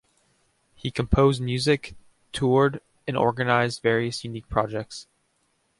He 0.73 0.89
composed 0.89 1.43
music, 1.43 1.93
toured 2.33 2.81
and 3.07 3.15
organized 3.15 3.83
various 3.83 4.23
unique 4.23 4.49
projects. 4.49 5.05